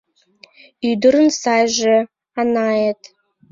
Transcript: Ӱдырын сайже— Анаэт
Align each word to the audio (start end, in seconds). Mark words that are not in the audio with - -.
Ӱдырын 0.89 1.29
сайже— 1.41 1.97
Анаэт 2.39 3.01